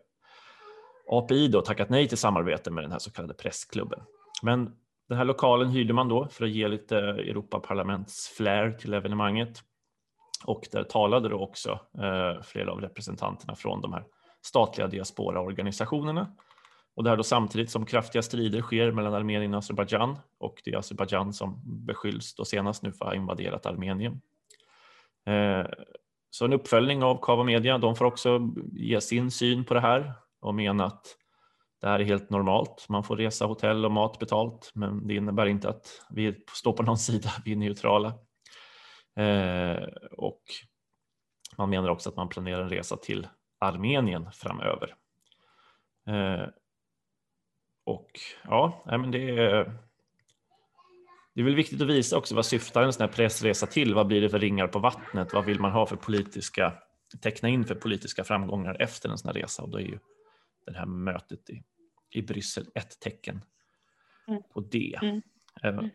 [1.11, 3.99] API då tackat nej till samarbete med den här så kallade pressklubben.
[4.43, 4.71] Men
[5.09, 9.59] den här lokalen hyrde man då för att ge lite Europaparlaments flair till evenemanget
[10.43, 14.03] och där talade då också eh, flera av representanterna från de här
[14.41, 16.27] statliga diasporaorganisationerna.
[16.95, 20.71] Och det här då samtidigt som kraftiga strider sker mellan Armenien och Azerbajdzjan och det
[20.71, 24.21] är Azerbajdzjan som beskylls då senast nu för att ha invaderat Armenien.
[25.25, 25.65] Eh,
[26.29, 28.39] så en uppföljning av Kava Media, de får också
[28.71, 31.17] ge sin syn på det här och mena att
[31.81, 32.85] det här är helt normalt.
[32.89, 36.83] Man får resa, hotell och mat betalt, men det innebär inte att vi står på
[36.83, 38.13] någon sida, vi är neutrala.
[39.15, 40.43] Eh, och
[41.57, 43.27] man menar också att man planerar en resa till
[43.59, 44.95] Armenien framöver.
[46.07, 46.47] Eh,
[47.85, 48.11] och
[48.43, 49.77] ja, men det är,
[51.33, 53.93] det är väl viktigt att visa också vad syftar en sån här pressresa till?
[53.93, 55.33] Vad blir det för ringar på vattnet?
[55.33, 56.73] Vad vill man ha för politiska,
[57.21, 59.63] teckna in för politiska framgångar efter en sån här resa?
[59.63, 59.99] Och då är ju
[60.65, 61.63] det här mötet i,
[62.09, 63.41] i Bryssel ett tecken
[64.27, 64.41] mm.
[64.53, 64.99] på det.
[65.01, 65.21] Mm.
[65.63, 65.89] Mm.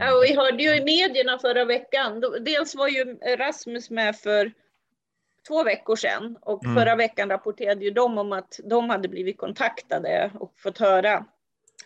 [0.00, 4.52] Ja, vi hörde ju i medierna förra veckan, dels var ju Rasmus med för
[5.48, 6.76] två veckor sedan och mm.
[6.76, 11.24] förra veckan rapporterade ju de om att de hade blivit kontaktade och fått höra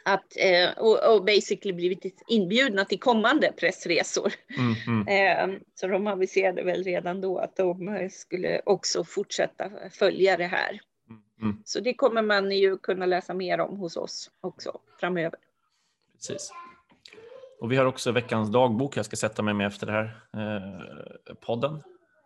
[0.02, 4.32] att, eh, och, och basically blivit inbjudna till kommande pressresor.
[4.58, 5.08] Mm, mm.
[5.08, 10.80] Eh, så de aviserade väl redan då att de skulle också fortsätta följa det här.
[11.08, 11.62] Mm, mm.
[11.64, 15.38] Så det kommer man ju kunna läsa mer om hos oss också framöver.
[16.14, 16.52] Precis.
[17.60, 21.34] Och vi har också veckans dagbok jag ska sätta mig med efter det här eh,
[21.34, 21.74] podden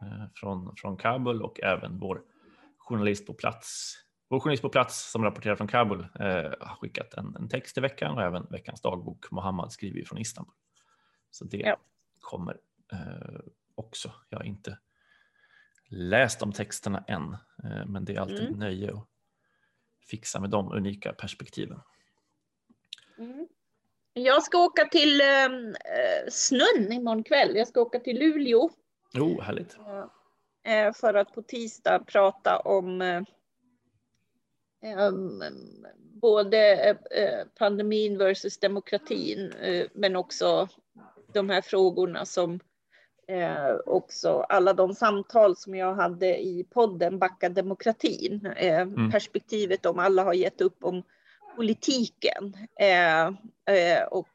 [0.02, 2.20] eh, från, från Kabul och även vår
[2.78, 3.98] journalist på plats
[4.32, 7.80] vår journalist på plats som rapporterar från Kabul eh, har skickat en, en, text i
[7.80, 9.30] veckan och även veckans dagbok.
[9.30, 10.54] Mohammad skriver från Istanbul.
[11.30, 11.76] Så det ja.
[12.20, 12.56] kommer
[12.92, 13.40] eh,
[13.74, 14.12] också.
[14.28, 14.78] Jag har inte
[15.88, 17.32] läst de texterna än,
[17.64, 18.58] eh, men det är alltid mm.
[18.58, 19.06] nöje att
[20.10, 21.80] fixa med de unika perspektiven.
[24.14, 27.56] Jag ska åka till ehm, eh, Snön imorgon kväll.
[27.56, 28.70] Jag ska åka till Luleå.
[29.14, 29.76] Oh, härligt.
[30.64, 33.22] Eh, för att på tisdag prata om eh,
[34.82, 35.42] ehm,
[35.98, 40.68] både eh, pandemin versus demokratin, eh, men också
[41.32, 42.60] de här frågorna som
[43.28, 48.46] eh, också alla de samtal som jag hade i podden Backa demokratin.
[48.56, 49.10] Eh, mm.
[49.10, 51.02] Perspektivet om alla har gett upp om
[51.56, 53.26] politiken eh,
[53.76, 54.28] eh och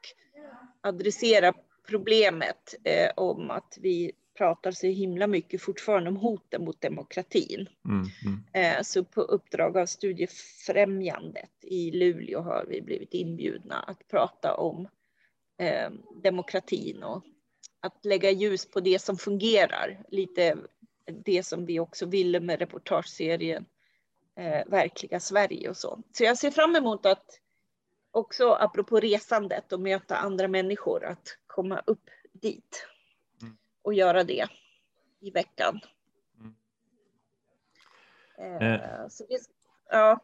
[0.82, 1.54] adressera
[1.88, 7.70] problemet eh, om att vi pratar så himla mycket fortfarande om hoten mot demokratin.
[7.86, 8.08] Mm,
[8.54, 8.84] mm.
[8.84, 14.88] Så på uppdrag av Studiefrämjandet i Luleå har vi blivit inbjudna att prata om
[15.58, 15.90] eh,
[16.24, 17.24] demokratin och
[17.80, 20.04] att lägga ljus på det som fungerar.
[20.10, 20.58] Lite
[21.26, 23.66] det som vi också ville med reportageserien
[24.38, 26.00] eh, Verkliga Sverige och så.
[26.12, 27.40] Så jag ser fram emot att
[28.12, 32.88] också apropå resandet och möta andra människor att komma upp dit
[33.42, 33.58] mm.
[33.82, 34.48] och göra det
[35.20, 35.80] i veckan.
[36.40, 36.56] Mm.
[38.62, 39.08] Eh, eh.
[39.10, 39.40] Så det,
[39.90, 40.20] ja,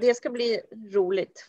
[0.00, 0.60] det ska bli
[0.92, 1.48] roligt.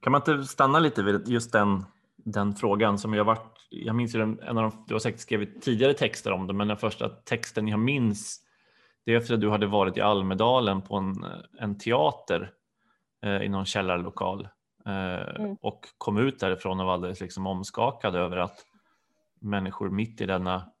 [0.00, 1.84] Kan man inte stanna lite vid just den
[2.24, 5.20] den frågan som jag varit, jag minns ju den, en av de, du har säkert
[5.20, 8.40] skrivit tidigare texter om det, men den första texten jag minns
[9.04, 11.24] det är efter att du hade varit i Almedalen på en,
[11.58, 12.52] en teater
[13.22, 14.48] eh, i någon källarlokal
[14.86, 15.56] eh, mm.
[15.60, 18.66] och kom ut därifrån och var alldeles liksom omskakad över att
[19.40, 20.72] människor mitt i denna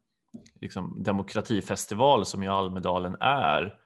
[0.60, 3.78] liksom, demokratifestival som ju Almedalen är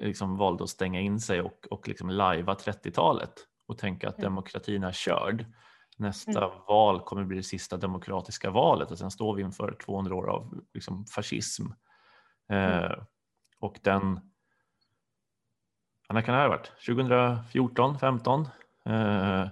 [0.00, 3.32] liksom valde att stänga in sig och, och liksom lajva 30-talet
[3.66, 4.24] och tänka att mm.
[4.24, 5.46] demokratin är körd
[5.98, 6.58] nästa mm.
[6.68, 10.60] val kommer bli det sista demokratiska valet och sen står vi inför 200 år av
[10.74, 11.66] liksom, fascism.
[12.48, 12.84] Mm.
[12.84, 12.90] Eh,
[13.60, 14.20] och den,
[16.12, 16.72] när kan det ha varit?
[16.86, 18.48] 2014, 15?
[18.86, 19.48] Eh,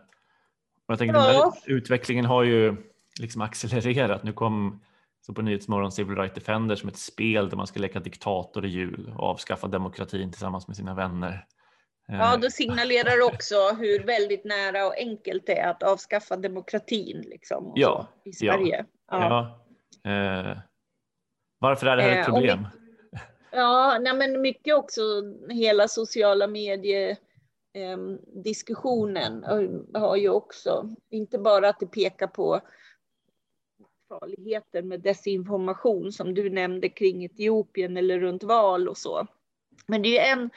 [0.89, 1.33] jag tänker ja.
[1.33, 2.77] den där utvecklingen har ju
[3.21, 4.23] liksom accelererat.
[4.23, 4.81] Nu kom
[5.27, 8.69] så på Nyhetsmorgon Civil Rights Defender som ett spel där man ska leka diktator i
[8.69, 11.47] jul och avskaffa demokratin tillsammans med sina vänner.
[12.07, 12.41] Ja, eh.
[12.41, 18.09] då signalerar också hur väldigt nära och enkelt det är att avskaffa demokratin liksom, ja,
[18.25, 18.85] i Sverige.
[19.11, 19.59] Ja.
[20.05, 20.11] ja.
[20.11, 20.59] Eh,
[21.59, 22.61] varför är det här ett eh, problem?
[22.61, 22.86] Eh,
[23.57, 25.03] ja, nej, men mycket också
[25.51, 27.17] hela sociala medier
[27.75, 29.45] ehm, diskussionen
[29.95, 32.61] har ju också, inte bara att det pekar på
[34.09, 39.27] farligheter med desinformation som du nämnde kring Etiopien eller runt val och så.
[39.87, 40.51] Men det är en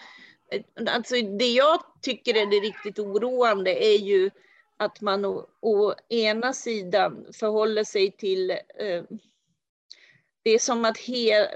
[0.89, 4.29] Alltså det jag tycker är det riktigt oroande är ju
[4.77, 9.03] att man å, å ena sidan förhåller sig till eh,
[10.43, 11.47] det är som att he,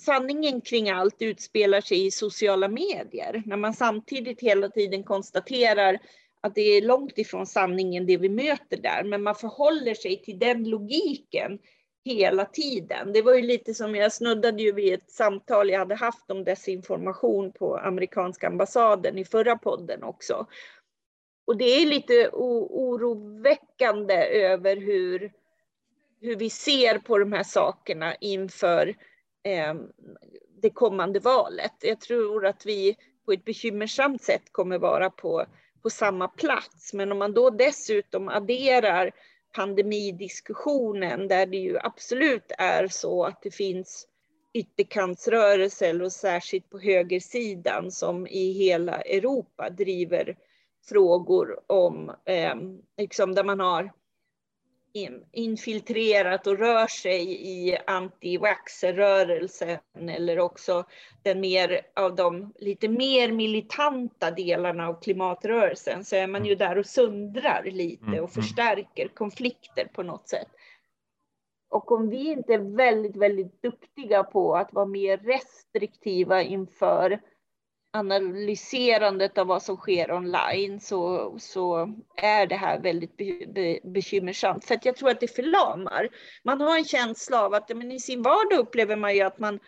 [0.00, 3.42] sanningen kring allt utspelar sig i sociala medier.
[3.46, 5.98] När man samtidigt hela tiden konstaterar
[6.40, 10.38] att det är långt ifrån sanningen det vi möter där, men man förhåller sig till
[10.38, 11.58] den logiken
[12.04, 13.12] hela tiden.
[13.12, 16.44] Det var ju lite som jag snuddade ju vid ett samtal jag hade haft om
[16.44, 20.46] desinformation på amerikanska ambassaden i förra podden också.
[21.46, 25.32] Och det är lite oroväckande över hur,
[26.20, 28.94] hur vi ser på de här sakerna inför eh,
[29.42, 29.92] Ehm,
[30.62, 31.74] det kommande valet.
[31.80, 35.46] Jag tror att vi på ett bekymmersamt sätt kommer vara på,
[35.82, 36.92] på samma plats.
[36.92, 39.10] Men om man då dessutom adderar
[39.54, 44.06] pandemidiskussionen där det ju absolut är så att det finns
[44.52, 50.36] ytterkantsrörelser och särskilt på högersidan som i hela Europa driver
[50.88, 52.54] frågor om, eh,
[52.96, 53.92] liksom där man har
[55.32, 60.84] infiltrerat och rör sig i anti-vaxxer-rörelsen eller också
[61.22, 66.78] den mer av de lite mer militanta delarna av klimatrörelsen så är man ju där
[66.78, 68.28] och sundrar lite mm, och mm.
[68.28, 70.48] förstärker konflikter på något sätt.
[71.70, 77.20] Och om vi inte är väldigt, väldigt duktiga på att vara mer restriktiva inför
[77.92, 84.64] analyserandet av vad som sker online så, så är det här väldigt be, be, bekymmersamt.
[84.64, 86.08] För jag tror att det förlamar.
[86.44, 89.60] Man har en känsla av att men i sin vardag upplever man ju att man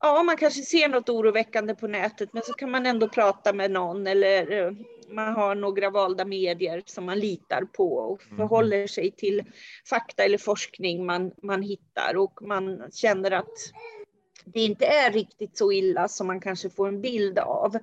[0.00, 3.70] Ja, man kanske ser något oroväckande på nätet, men så kan man ändå prata med
[3.70, 4.72] någon eller eh,
[5.08, 8.36] man har några valda medier som man litar på och mm.
[8.36, 9.44] förhåller sig till
[9.88, 13.52] fakta eller forskning man, man hittar och man känner att
[14.44, 17.78] det inte är riktigt så illa som man kanske får en bild av.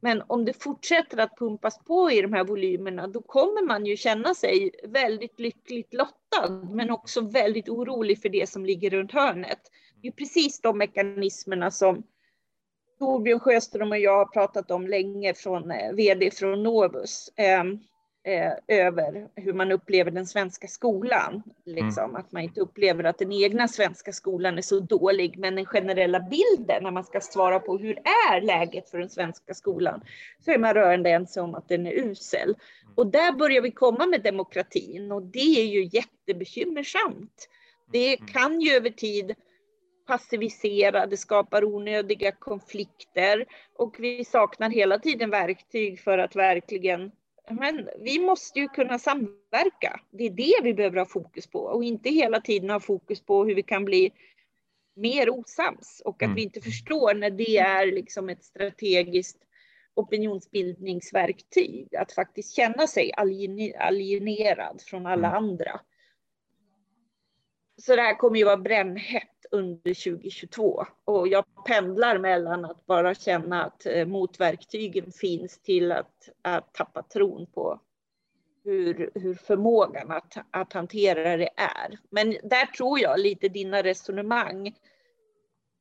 [0.00, 3.96] Men om det fortsätter att pumpas på i de här volymerna, då kommer man ju
[3.96, 9.60] känna sig väldigt lyckligt lottad, men också väldigt orolig för det som ligger runt hörnet.
[10.02, 12.02] Det är precis de mekanismerna som
[12.98, 17.30] Torbjörn Sjöström och jag har pratat om länge från eh, vd från Novus.
[17.36, 17.78] Ehm,
[18.26, 21.42] Eh, över hur man upplever den svenska skolan.
[21.64, 22.04] Liksom.
[22.04, 22.16] Mm.
[22.16, 26.20] Att man inte upplever att den egna svenska skolan är så dålig, men den generella
[26.20, 27.98] bilden när man ska svara på hur
[28.32, 30.04] är läget för den svenska skolan,
[30.44, 32.54] så är man rörande ense om att den är usel.
[32.94, 37.48] Och där börjar vi komma med demokratin och det är ju jättebekymmersamt.
[37.92, 38.26] Det mm.
[38.26, 39.34] kan ju över tid
[40.06, 43.46] passivisera, det skapar onödiga konflikter
[43.78, 47.10] och vi saknar hela tiden verktyg för att verkligen
[47.50, 50.00] men vi måste ju kunna samverka.
[50.10, 53.44] Det är det vi behöver ha fokus på och inte hela tiden ha fokus på
[53.44, 54.12] hur vi kan bli
[54.96, 56.34] mer osams och att mm.
[56.34, 59.38] vi inte förstår när det är liksom ett strategiskt
[59.94, 61.96] opinionsbildningsverktyg.
[61.96, 63.12] Att faktiskt känna sig
[63.78, 65.44] alienerad från alla mm.
[65.44, 65.80] andra.
[67.82, 73.14] Så det här kommer ju vara brännhett under 2022 och jag pendlar mellan att bara
[73.14, 77.80] känna att eh, motverktygen finns till att, att tappa tron på
[78.64, 81.98] hur, hur förmågan att, att hantera det är.
[82.10, 84.74] Men där tror jag lite dina resonemang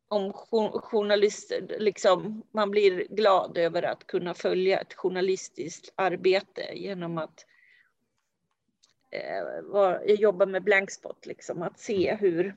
[0.07, 0.33] om
[0.81, 7.45] journalister, liksom, man blir glad över att kunna följa ett journalistiskt arbete genom att
[9.11, 12.55] eh, var, jobba med blankspot, liksom, att se hur,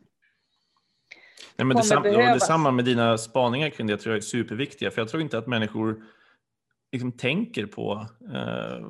[1.57, 5.01] Nej, men detsamma, ja, detsamma med dina spaningar kring det tror jag är superviktiga, för
[5.01, 6.03] jag tror inte att människor
[6.93, 8.87] liksom tänker på eh,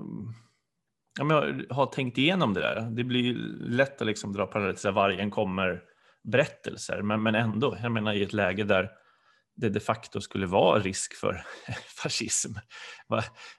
[1.18, 2.88] ja, men har tänkt igenom det där.
[2.90, 5.82] Det blir lätt att liksom dra paralleller till vargen kommer
[6.24, 8.90] berättelser, men, men ändå, jag menar i ett läge där
[9.56, 11.42] det de facto skulle vara risk för
[12.02, 12.52] fascism.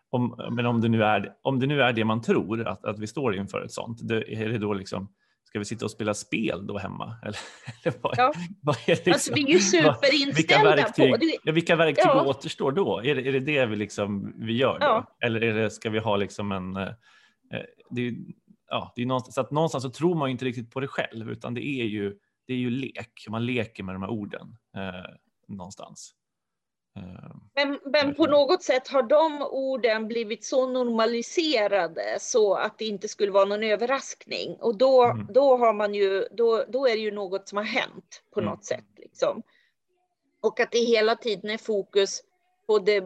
[0.09, 2.99] Om, men om det, nu är, om det nu är det man tror, att, att
[2.99, 5.13] vi står inför ett sånt, det, är det då liksom
[5.47, 7.15] Ska vi sitta och spela spel då hemma?
[7.23, 7.39] Eller,
[7.83, 8.33] eller vad, ja.
[8.61, 11.37] vad är liksom, alltså, vi är ju superinställda vilka verktyg, på det.
[11.43, 12.25] Ja, vilka verktyg ja.
[12.25, 13.01] återstår då?
[13.03, 14.85] Är det, är det det vi, liksom, vi gör då?
[14.85, 15.17] Ja.
[15.25, 16.75] Eller är det, ska vi ha liksom en...
[16.75, 18.13] Eh, eh det,
[18.69, 20.87] ja, det är någonstans, så att någonstans så tror man ju inte riktigt på det
[20.87, 22.15] själv, utan det är ju,
[22.47, 23.25] det är ju lek.
[23.29, 25.15] Man leker med de här orden eh,
[25.47, 26.13] någonstans.
[27.55, 33.07] Men, men på något sätt har de orden blivit så normaliserade så att det inte
[33.07, 34.55] skulle vara någon överraskning.
[34.59, 35.27] Och då, mm.
[35.29, 38.51] då, har man ju, då, då är det ju något som har hänt på mm.
[38.51, 38.85] något sätt.
[38.97, 39.43] Liksom.
[40.41, 42.23] Och att det hela tiden är fokus
[42.67, 43.03] på det,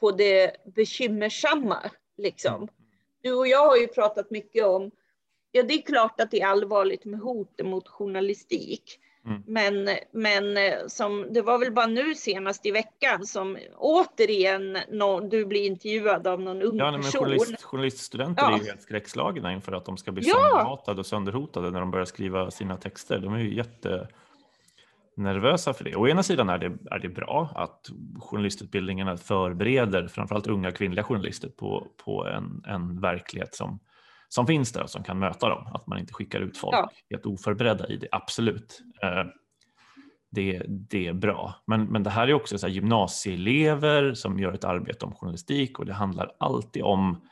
[0.00, 1.90] på det bekymmersamma.
[2.16, 2.54] Liksom.
[2.54, 2.68] Mm.
[3.22, 4.90] Du och jag har ju pratat mycket om,
[5.52, 8.98] ja det är klart att det är allvarligt med hot mot journalistik.
[9.26, 9.42] Mm.
[9.46, 15.28] Men, men eh, som, det var väl bara nu senast i veckan som återigen någon,
[15.28, 17.20] du blir intervjuad av någon ung ja, nej, person.
[17.20, 18.54] Journalist, journaliststudenter ja.
[18.54, 20.34] är ju helt skräckslagna inför att de ska bli ja.
[20.34, 23.18] sönderhatade och sönderhotade när de börjar skriva sina texter.
[23.18, 25.96] De är ju jättenervösa för det.
[25.96, 31.48] Å ena sidan är det, är det bra att journalistutbildningarna förbereder framförallt unga kvinnliga journalister
[31.48, 33.78] på, på en, en verklighet som
[34.34, 35.66] som finns där och som kan möta dem.
[35.74, 36.90] Att man inte skickar ut folk ja.
[37.10, 38.82] helt oförberedda i det, absolut.
[39.02, 39.24] Eh,
[40.30, 41.54] det, det är bra.
[41.66, 45.78] Men, men det här är också så här gymnasieelever som gör ett arbete om journalistik
[45.78, 47.28] och det handlar alltid om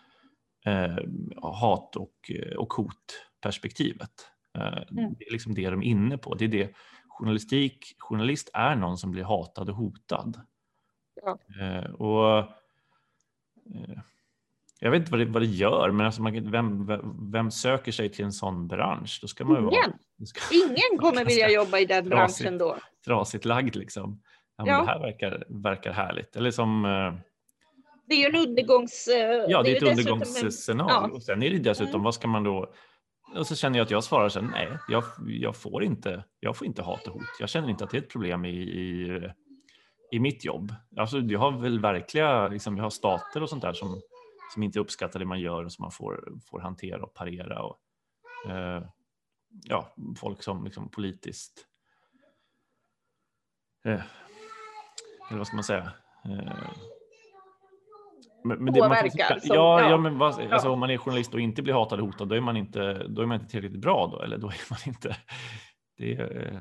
[0.67, 0.99] eh,
[1.43, 4.13] hat och, och hotperspektivet.
[4.59, 5.15] Eh, mm.
[5.19, 6.35] Det är liksom det de är inne på.
[6.35, 6.75] Det är det.
[7.09, 10.41] Journalistik, journalist är någon som blir hatad och hotad.
[11.23, 11.39] Ja.
[11.61, 12.39] Eh, och
[13.75, 14.01] eh,
[14.83, 16.87] jag vet inte vad det, vad det gör, men alltså man, vem,
[17.33, 19.19] vem söker sig till en sån bransch?
[19.23, 19.65] Då ska man Ingen.
[19.65, 22.77] Vara, ska, Ingen kommer vilja jobba i den trasigt, branschen då.
[23.05, 24.23] Trasigt lagd liksom.
[24.57, 24.81] Ja, ja.
[24.81, 26.37] Det här verkar, verkar härligt.
[26.37, 26.85] Eller som...
[26.85, 27.15] Eh,
[28.09, 29.09] det är ju en undergångs...
[29.49, 30.93] Ja, det är ett undergångsscenario.
[30.93, 31.11] Ja.
[31.13, 32.03] Och sen är det dessutom, mm.
[32.03, 32.73] vad ska man då...
[33.37, 36.67] Och så känner jag att jag svarar så nej, jag, jag, får inte, jag får
[36.67, 37.23] inte hat och hot.
[37.41, 39.21] Jag känner inte att det är ett problem i, i,
[40.13, 40.75] i mitt jobb.
[40.97, 44.01] Alltså, jag har väl verkliga, liksom, jag har stater och sånt där som
[44.55, 47.63] som inte uppskattar det man gör och som man får, får hantera och parera.
[47.63, 47.81] Och,
[48.49, 48.85] eh,
[49.63, 51.67] ja, folk som liksom politiskt
[53.85, 54.03] eh,
[55.31, 55.93] eller vad ska man säga?
[56.25, 56.71] Eh,
[58.45, 59.31] men, men Påverkar.
[59.31, 62.01] Man, som, ja, ja, men vad, alltså, om man är journalist och inte blir hatad
[62.01, 64.49] och hotad, då är man inte, då är man inte tillräckligt bra då, eller då
[64.49, 65.17] är man inte.
[65.97, 66.61] Det är, eh,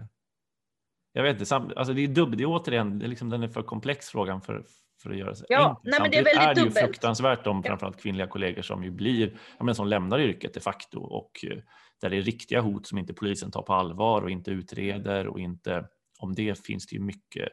[1.13, 3.47] jag vet inte, alltså det är dubbelt, det är återigen, det är liksom, den är
[3.47, 4.65] för komplex frågan för,
[5.01, 5.79] för att göra sig ja, enkelt.
[5.83, 8.91] Nej, men det är, väldigt är det ju fruktansvärt om framförallt kvinnliga kollegor som ju
[8.91, 11.57] blir, ja, men som lämnar yrket de facto och eh,
[12.01, 15.39] där det är riktiga hot som inte polisen tar på allvar och inte utreder och
[15.39, 15.85] inte,
[16.19, 17.49] om det finns det ju mycket,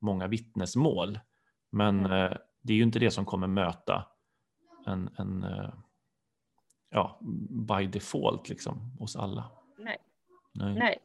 [0.00, 1.18] många vittnesmål.
[1.72, 2.12] Men mm.
[2.12, 4.06] eh, det är ju inte det som kommer möta
[4.86, 5.74] en, en eh,
[6.90, 7.20] ja,
[7.68, 9.50] by default liksom hos alla.
[9.78, 9.96] Nej.
[10.54, 10.74] Nej.
[10.74, 10.98] Nej.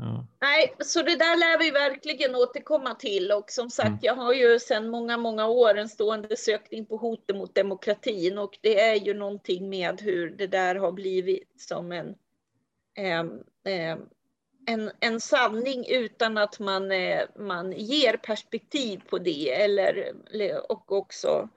[0.00, 0.26] Ja.
[0.40, 3.98] Nej, så det där lär vi verkligen återkomma till och som sagt, Mm.
[4.02, 8.58] jag har ju sedan många, många år en stående sökning på hotet mot demokratin och
[8.60, 12.14] det är ju någonting med hur det där har blivit som en,
[12.94, 13.44] em,
[14.66, 20.12] en, en sanning utan att man, eh, man ger perspektiv på det eller,
[20.72, 21.48] och också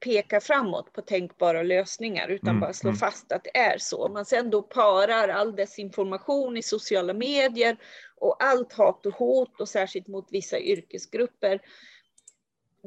[0.00, 2.98] peka framåt på tänkbara lösningar utan Mm, bara slå mm.
[2.98, 4.08] fast att det är så.
[4.08, 7.76] Man sen då parar all desinformation i sociala medier
[8.16, 11.60] och allt hat och hot och särskilt mot vissa yrkesgrupper.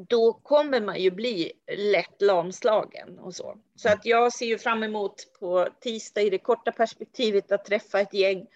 [0.08, 3.58] Då kommer man ju bli lätt lamslagen och så.
[3.76, 8.00] Så att jag ser ju fram emot på tisdag i det korta perspektivet att träffa
[8.00, 8.46] ett gäng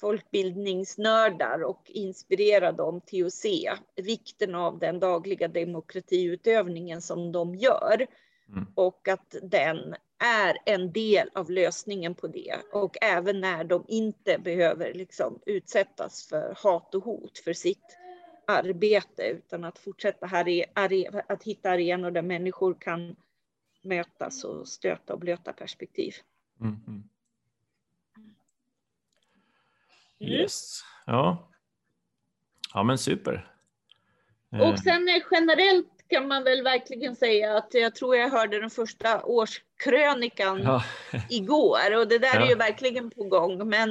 [0.00, 8.06] folkbildningsnördar och inspirera dem till att se vikten av den dagliga demokratiutövningen som de gör
[8.48, 8.66] Mm.
[8.74, 12.56] och att den är en del av lösningen på det.
[12.72, 17.98] Och även när de inte behöver liksom utsättas för hat och hot för sitt
[18.46, 20.26] arbete utan att fortsätta
[21.26, 23.16] att hitta arenor där människor kan
[23.82, 26.14] mötas och stöta och blöta perspektiv.
[26.60, 27.08] Mm, mm.
[28.16, 28.34] Mm.
[30.20, 30.80] Yes.
[31.06, 31.50] Ja.
[32.74, 33.52] ja, men super.
[34.52, 38.60] Eh, Och sen eh, generellt kan man väl verkligen säga att jag tror jag hörde
[38.60, 40.84] den första årskrönikan ja.
[41.30, 42.44] igår och det där Ja.
[42.44, 43.68] är ju verkligen på gång.
[43.68, 43.90] Men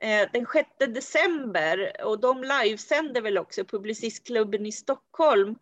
[0.00, 5.56] eh, den 6 december och de livesänder väl också, Publicistklubben i Stockholm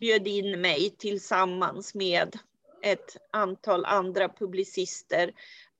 [0.00, 2.38] bjöd in mig tillsammans med
[2.82, 5.32] ett antal andra publicister.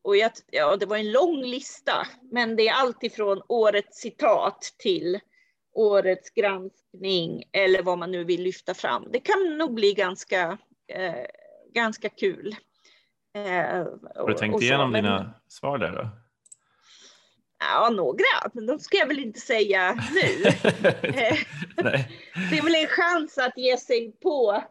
[0.05, 4.75] Och jag, ja, det var en lång lista, men det är allt ifrån årets citat
[4.79, 5.21] till
[5.75, 9.09] årets granskning eller vad man nu vill lyfta fram.
[9.13, 11.27] Det kan nog bli ganska, eh,
[11.75, 12.57] ganska kul.
[13.35, 16.09] Eh, Har du tänkt igenom dina svar där då?
[17.59, 20.45] Ja, några, men de ska jag väl inte säga nu.
[21.03, 21.39] Eh,
[22.51, 24.63] det är väl en chans att ge sig på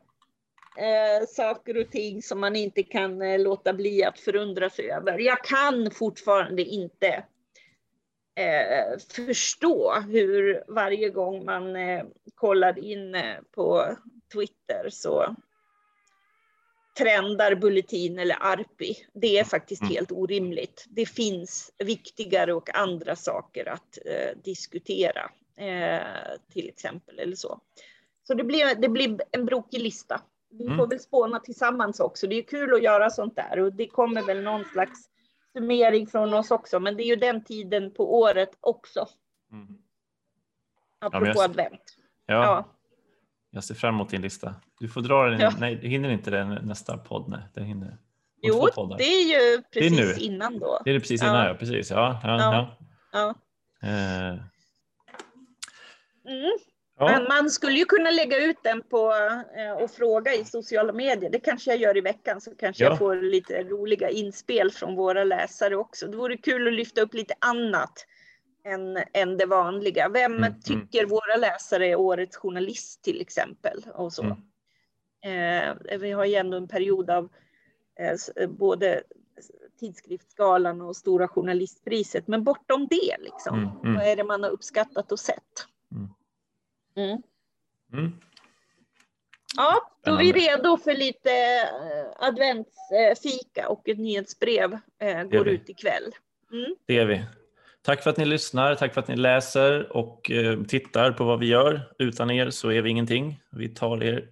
[0.78, 5.20] eh, saker och ting som man inte kan eh, låta bli att förundra sig över.
[5.20, 7.08] Jag kan fortfarande inte
[8.36, 12.04] eh, förstå hur varje gång man eh,
[12.36, 13.98] kollar in eh, på
[14.34, 15.36] Twitter så
[16.98, 18.96] trendar Bulletin eller Arpi.
[19.14, 19.94] Det är faktiskt Mm.
[19.94, 20.86] helt orimligt.
[20.90, 27.60] Det finns viktigare och andra saker att eh, diskutera, eh, till exempel eller så.
[28.24, 30.22] Så det blir, det blir en brokig lista.
[30.52, 30.78] Vi Mm.
[30.78, 32.28] får väl spåna tillsammans också.
[32.28, 35.00] Det är kul att göra sånt där och det kommer väl någon slags
[35.54, 36.80] summering från oss också.
[36.80, 39.08] Men det är ju den tiden på året också,
[39.52, 39.68] Mm.
[41.00, 41.96] apropå men jag- advent.
[42.26, 42.66] Ja, Ja.
[43.52, 44.56] jag ser fram emot din lista.
[44.80, 45.40] Du får dra den.
[45.40, 45.52] Ja.
[45.60, 47.30] Nej, du hinner inte den nästa podd.
[47.30, 47.98] Nej, det hinner.
[48.44, 50.26] Jo, det är ju är precis nu.
[50.26, 50.82] innan då.
[50.86, 51.30] Det är det precis Ja.
[51.30, 51.54] innan, ja.
[51.54, 52.20] Precis, ja.
[52.24, 52.68] ja, Ja.
[53.12, 53.36] ja.
[53.82, 53.88] Ja.
[53.88, 54.38] Eh,
[56.26, 56.52] Mm.
[57.02, 57.20] Ja.
[57.20, 59.14] Men man skulle ju kunna lägga ut den på
[59.58, 61.30] eh, och fråga i sociala medier.
[61.30, 62.90] Det kanske jag gör i veckan så kanske Ja.
[62.90, 66.08] jag får lite roliga inspel från våra läsare också.
[66.08, 68.06] Det vore kul att lyfta upp lite annat
[68.66, 70.10] än, än det vanliga.
[70.10, 70.62] Vem Mm, mm.
[70.62, 73.86] tycker våra läsare är årets journalist till exempel?
[73.94, 74.24] Och så.
[74.24, 74.38] Mm.
[75.90, 77.30] Eh, vi har ju ändå en period av
[78.36, 79.04] eh, både
[79.80, 82.28] tidskriftsgalan och Stora journalistpriset.
[82.28, 83.96] Men bortom det, liksom, Mm, mm.
[83.96, 85.66] vad är det man har uppskattat och sett?
[86.96, 87.22] Mm.
[87.94, 88.12] Mm.
[89.58, 95.70] Ja, då är vi redo för lite eh, adventsfika och ett nyhetsbrev eh, går ut
[95.70, 96.12] ikväll.
[96.52, 96.76] Mm.
[96.86, 97.26] Det är vi.
[97.82, 101.40] Tack för att ni lyssnar, tack för att ni läser och eh, tittar på vad
[101.40, 101.94] vi gör.
[102.00, 103.42] Utan er så är vi ingenting.
[103.52, 104.30] Vi tar er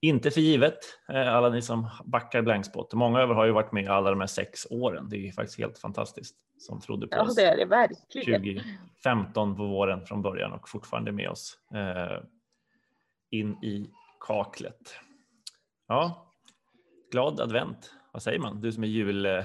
[0.00, 0.78] inte för givet,
[1.08, 2.94] eh, alla ni som backar blankspot.
[2.94, 5.08] Många av er har ju varit med alla de här sex åren.
[5.10, 7.34] Det är faktiskt helt fantastiskt som trodde på Ja, oss.
[7.34, 8.42] det är det verkligen.
[8.42, 12.22] 2015 på våren från början och fortfarande med oss eh,
[13.30, 13.90] in i
[14.20, 14.94] kaklet.
[15.88, 16.32] Ja,
[17.12, 17.92] glad advent.
[18.12, 18.60] Vad säger man?
[18.60, 19.44] Du som är jul, eh,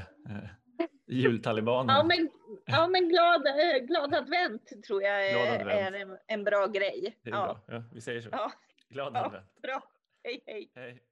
[1.07, 1.95] jultalibanen.
[1.95, 2.29] Ja, men,
[2.65, 5.69] ja, men glad, eh, glad advent tror jag är, advent.
[5.95, 7.19] är en, en bra grej.
[7.23, 7.75] Det är Ja, bra.
[7.77, 8.29] Ja, vi säger så.
[8.31, 8.51] Ja.
[8.89, 9.25] Glad Ja.
[9.25, 9.45] advent.
[9.61, 9.81] bra.
[10.23, 10.69] hey, hey.
[10.75, 11.10] Hey.